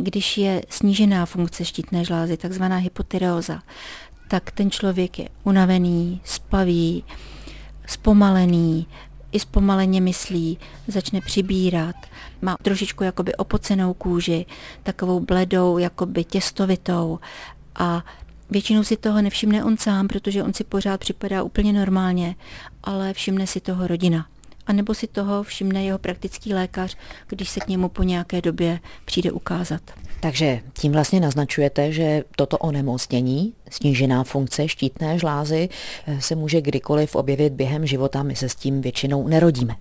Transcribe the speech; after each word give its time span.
Když 0.00 0.38
je 0.38 0.62
snížená 0.68 1.26
funkce 1.26 1.64
štítné 1.64 2.04
žlázy, 2.04 2.36
takzvaná 2.36 2.76
hypotyreoza, 2.76 3.62
tak 4.28 4.50
ten 4.50 4.70
člověk 4.70 5.18
je 5.18 5.28
unavený, 5.44 6.20
spavý, 6.24 7.04
zpomalený, 7.86 8.86
i 9.32 9.40
zpomaleně 9.40 10.00
myslí, 10.00 10.58
začne 10.86 11.20
přibírat, 11.20 11.96
má 12.42 12.56
trošičku 12.62 13.04
jakoby 13.04 13.34
opocenou 13.34 13.94
kůži, 13.94 14.46
takovou 14.82 15.20
bledou, 15.20 15.78
jakoby 15.78 16.24
těstovitou 16.24 17.18
a 17.74 18.04
Většinou 18.50 18.84
si 18.84 18.96
toho 18.96 19.22
nevšimne 19.22 19.64
on 19.64 19.76
sám, 19.76 20.08
protože 20.08 20.42
on 20.42 20.54
si 20.54 20.64
pořád 20.64 21.00
připadá 21.00 21.42
úplně 21.42 21.72
normálně, 21.72 22.36
ale 22.84 23.12
všimne 23.12 23.46
si 23.46 23.60
toho 23.60 23.86
rodina. 23.86 24.26
A 24.68 24.72
nebo 24.72 24.94
si 24.94 25.06
toho 25.06 25.42
všimne 25.42 25.84
jeho 25.84 25.98
praktický 25.98 26.54
lékař, 26.54 26.96
když 27.28 27.48
se 27.48 27.60
k 27.60 27.68
němu 27.68 27.88
po 27.88 28.02
nějaké 28.02 28.42
době 28.42 28.80
přijde 29.04 29.32
ukázat. 29.32 29.80
Takže 30.20 30.60
tím 30.72 30.92
vlastně 30.92 31.20
naznačujete, 31.20 31.92
že 31.92 32.24
toto 32.36 32.58
onemocnění, 32.58 33.54
snížená 33.70 34.24
funkce 34.24 34.68
štítné 34.68 35.18
žlázy, 35.18 35.68
eh, 36.06 36.20
se 36.20 36.34
může 36.34 36.60
kdykoliv 36.60 37.16
objevit 37.16 37.52
během 37.52 37.86
života, 37.86 38.22
my 38.22 38.36
se 38.36 38.48
s 38.48 38.54
tím 38.54 38.80
většinou 38.80 39.28
nerodíme. 39.28 39.76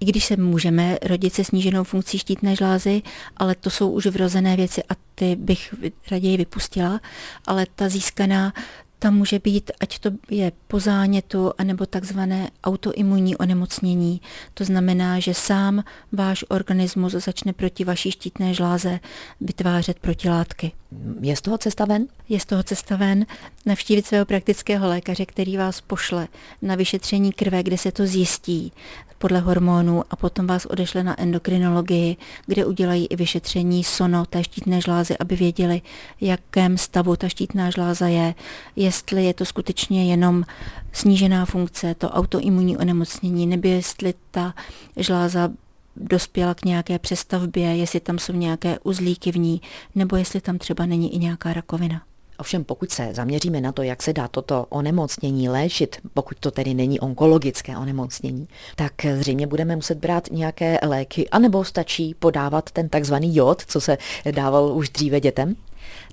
I 0.00 0.04
když 0.04 0.24
se 0.24 0.36
můžeme 0.36 0.98
rodit 1.02 1.34
se 1.34 1.44
sníženou 1.44 1.84
funkcí 1.84 2.18
štítné 2.18 2.56
žlázy, 2.56 3.02
ale 3.36 3.54
to 3.54 3.70
jsou 3.70 3.90
už 3.90 4.06
vrozené 4.06 4.56
věci 4.56 4.82
a 4.88 4.94
ty 5.14 5.36
bych 5.36 5.74
raději 6.10 6.36
vypustila, 6.36 7.00
ale 7.46 7.66
ta 7.74 7.88
získaná 7.88 8.52
tam 8.98 9.16
může 9.16 9.38
být, 9.38 9.70
ať 9.80 9.98
to 9.98 10.10
je 10.30 10.52
po 10.68 10.80
zánětu, 10.80 11.52
anebo 11.58 11.86
takzvané 11.86 12.50
autoimunní 12.64 13.36
onemocnění. 13.36 14.20
To 14.54 14.64
znamená, 14.64 15.20
že 15.20 15.34
sám 15.34 15.84
váš 16.12 16.44
organismus 16.48 17.12
začne 17.12 17.52
proti 17.52 17.84
vaší 17.84 18.10
štítné 18.10 18.54
žláze 18.54 19.00
vytvářet 19.40 19.98
protilátky. 19.98 20.72
Je 21.20 21.36
z 21.36 21.40
toho 21.40 21.58
cesta 21.58 21.84
ven? 21.84 22.06
Je 22.28 22.40
z 22.40 22.44
toho 22.44 22.62
cesta 22.62 22.96
ven. 22.96 23.26
Navštívit 23.66 24.06
svého 24.06 24.26
praktického 24.26 24.88
lékaře, 24.88 25.26
který 25.26 25.56
vás 25.56 25.80
pošle 25.80 26.28
na 26.62 26.74
vyšetření 26.74 27.32
krve, 27.32 27.62
kde 27.62 27.78
se 27.78 27.92
to 27.92 28.06
zjistí 28.06 28.72
podle 29.18 29.40
hormonů 29.40 30.02
a 30.10 30.16
potom 30.16 30.46
vás 30.46 30.66
odešle 30.66 31.02
na 31.04 31.20
endokrinologii, 31.20 32.16
kde 32.46 32.66
udělají 32.66 33.06
i 33.06 33.16
vyšetření 33.16 33.84
sono 33.84 34.26
té 34.26 34.44
štítné 34.44 34.80
žlázy, 34.80 35.18
aby 35.18 35.36
věděli, 35.36 35.82
jakém 36.20 36.78
stavu 36.78 37.16
ta 37.16 37.28
štítná 37.28 37.70
žláza 37.70 38.06
je, 38.08 38.34
jestli 38.76 39.24
je 39.24 39.34
to 39.34 39.44
skutečně 39.44 40.10
jenom 40.10 40.44
snížená 40.92 41.46
funkce, 41.46 41.94
to 41.94 42.10
autoimunní 42.10 42.76
onemocnění, 42.76 43.46
nebo 43.46 43.68
jestli 43.68 44.14
ta 44.30 44.54
žláza 44.96 45.50
dospěla 45.96 46.54
k 46.54 46.64
nějaké 46.64 46.98
přestavbě, 46.98 47.76
jestli 47.76 48.00
tam 48.00 48.18
jsou 48.18 48.32
nějaké 48.32 48.78
uzlíky 48.78 49.32
v 49.32 49.36
ní, 49.36 49.60
nebo 49.94 50.16
jestli 50.16 50.40
tam 50.40 50.58
třeba 50.58 50.86
není 50.86 51.14
i 51.14 51.18
nějaká 51.18 51.52
rakovina. 51.52 52.02
Ovšem 52.38 52.64
pokud 52.64 52.90
se 52.90 53.08
zaměříme 53.12 53.60
na 53.60 53.72
to, 53.72 53.82
jak 53.82 54.02
se 54.02 54.12
dá 54.12 54.28
toto 54.28 54.66
onemocnění 54.68 55.48
léčit, 55.48 55.96
pokud 56.14 56.38
to 56.40 56.50
tedy 56.50 56.74
není 56.74 57.00
onkologické 57.00 57.76
onemocnění, 57.76 58.48
tak 58.76 58.92
zřejmě 59.14 59.46
budeme 59.46 59.76
muset 59.76 59.98
brát 59.98 60.28
nějaké 60.30 60.78
léky, 60.86 61.28
anebo 61.28 61.64
stačí 61.64 62.14
podávat 62.14 62.70
ten 62.70 62.88
takzvaný 62.88 63.36
jod, 63.36 63.62
co 63.66 63.80
se 63.80 63.98
dával 64.30 64.76
už 64.76 64.88
dříve 64.88 65.20
dětem? 65.20 65.56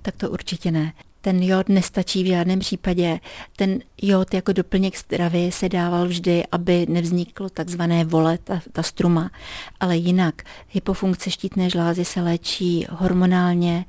Tak 0.01 0.15
to 0.15 0.29
určitě 0.29 0.71
ne. 0.71 0.93
Ten 1.21 1.43
jod 1.43 1.69
nestačí 1.69 2.23
v 2.23 2.27
žádném 2.27 2.59
případě. 2.59 3.19
Ten 3.55 3.79
jod 4.01 4.33
jako 4.33 4.53
doplněk 4.53 4.97
stravy 4.97 5.51
se 5.51 5.69
dával 5.69 6.07
vždy, 6.07 6.43
aby 6.51 6.85
nevzniklo 6.89 7.49
takzvané 7.49 8.05
vole, 8.05 8.37
ta, 8.43 8.61
ta 8.71 8.83
struma. 8.83 9.31
Ale 9.79 9.97
jinak 9.97 10.41
hypofunkce 10.69 11.31
štítné 11.31 11.69
žlázy 11.69 12.05
se 12.05 12.21
léčí 12.21 12.87
hormonálně 12.89 13.85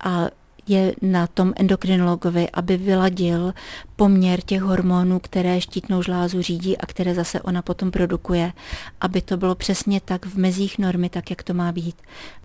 a 0.00 0.26
je 0.68 0.94
na 1.02 1.26
tom 1.26 1.52
endokrinologovi, 1.56 2.50
aby 2.50 2.76
vyladil 2.76 3.54
poměr 3.96 4.40
těch 4.40 4.62
hormonů, 4.62 5.18
které 5.18 5.60
štítnou 5.60 6.02
žlázu 6.02 6.42
řídí 6.42 6.78
a 6.78 6.86
které 6.86 7.14
zase 7.14 7.42
ona 7.42 7.62
potom 7.62 7.90
produkuje, 7.90 8.52
aby 9.00 9.20
to 9.20 9.36
bylo 9.36 9.54
přesně 9.54 10.00
tak 10.00 10.26
v 10.26 10.38
mezích 10.38 10.78
normy, 10.78 11.08
tak 11.08 11.30
jak 11.30 11.42
to 11.42 11.54
má 11.54 11.72
být. 11.72 11.96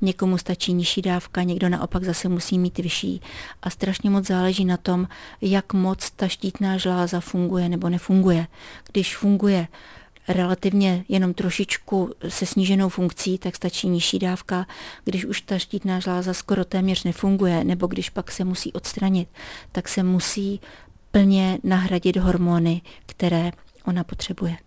Někomu 0.01 0.37
stačí 0.37 0.73
nižší 0.73 1.01
dávka, 1.01 1.43
někdo 1.43 1.69
naopak 1.69 2.03
zase 2.03 2.29
musí 2.29 2.59
mít 2.59 2.77
vyšší. 2.77 3.21
A 3.61 3.69
strašně 3.69 4.09
moc 4.09 4.27
záleží 4.27 4.65
na 4.65 4.77
tom, 4.77 5.07
jak 5.41 5.73
moc 5.73 6.11
ta 6.11 6.27
štítná 6.27 6.77
žláza 6.77 7.19
funguje 7.19 7.69
nebo 7.69 7.89
nefunguje. 7.89 8.47
Když 8.91 9.17
funguje 9.17 9.67
relativně 10.27 11.05
jenom 11.09 11.33
trošičku 11.33 12.09
se 12.27 12.45
sníženou 12.45 12.89
funkcí, 12.89 13.37
tak 13.37 13.55
stačí 13.55 13.89
nižší 13.89 14.19
dávka. 14.19 14.65
Když 15.03 15.25
už 15.25 15.41
ta 15.41 15.57
štítná 15.57 15.99
žláza 15.99 16.33
skoro 16.33 16.65
téměř 16.65 17.03
nefunguje, 17.03 17.63
nebo 17.63 17.87
když 17.87 18.09
pak 18.09 18.31
se 18.31 18.43
musí 18.43 18.73
odstranit, 18.73 19.29
tak 19.71 19.89
se 19.89 20.03
musí 20.03 20.61
plně 21.11 21.57
nahradit 21.63 22.17
hormony, 22.17 22.81
které 23.05 23.51
ona 23.85 24.03
potřebuje. 24.03 24.57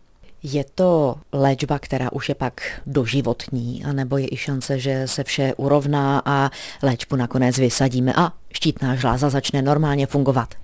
Je 0.42 0.64
to 0.74 1.16
léčba, 1.32 1.78
která 1.78 2.12
už 2.12 2.28
je 2.28 2.34
pak 2.34 2.80
doživotní, 2.86 3.84
anebo 3.84 4.18
je 4.18 4.26
i 4.30 4.36
šance, 4.36 4.78
že 4.78 5.08
se 5.08 5.24
vše 5.24 5.54
urovná 5.56 6.22
a 6.24 6.50
léčbu 6.82 7.16
nakonec 7.16 7.58
vysadíme 7.58 8.12
a 8.16 8.32
štítná 8.52 8.94
žláza 8.94 9.30
začne 9.30 9.62
normálně 9.62 10.06
fungovat? 10.06 10.54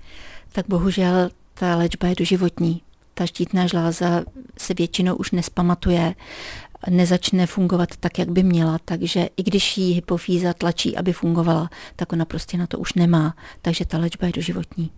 Tak 0.51 0.65
bohužel 0.67 1.29
ta 1.53 1.75
léčba 1.75 2.07
je 2.07 2.15
doživotní 2.15 2.81
ta 3.21 3.25
štítná 3.25 3.67
žláza 3.67 4.23
se 4.57 4.73
většinou 4.73 5.15
už 5.15 5.31
nespamatuje, 5.31 6.15
nezačne 6.89 7.47
fungovat 7.47 7.89
tak, 7.99 8.19
jak 8.19 8.29
by 8.29 8.43
měla, 8.43 8.79
takže 8.85 9.29
i 9.37 9.43
když 9.43 9.77
jí 9.77 9.93
hypofýza 9.93 10.53
tlačí, 10.53 10.97
aby 10.97 11.13
fungovala, 11.13 11.69
tak 11.95 12.13
ona 12.13 12.25
prostě 12.25 12.57
na 12.57 12.67
to 12.67 12.79
už 12.79 12.93
nemá, 12.93 13.35
takže 13.61 13.85
ta 13.85 13.97
léčba 13.97 14.27
je 14.27 14.33
doživotní. 14.35 14.91